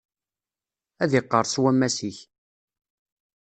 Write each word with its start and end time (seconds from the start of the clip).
Ad 1.03 1.11
iqqerṣ 1.19 1.53
wammas-ik. 1.63 2.17